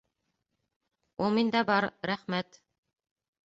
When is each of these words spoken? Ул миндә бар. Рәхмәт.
Ул 1.27 1.31
миндә 1.37 1.63
бар. 1.73 1.89
Рәхмәт. 2.13 2.61